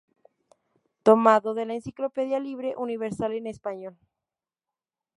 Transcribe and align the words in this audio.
Tomado 1.03 1.53
de 1.53 1.67
la 1.67 1.75
Enciclopedia 1.75 2.39
Libre 2.39 2.73
Universal 2.75 3.33
en 3.33 3.45
Español. 3.45 3.95